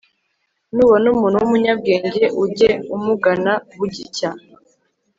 nubona 0.73 1.05
umuntu 1.13 1.37
w'umunyabwenge, 1.41 2.23
ujye 2.43 2.71
umugana 2.95 3.53
bugicya 3.75 4.29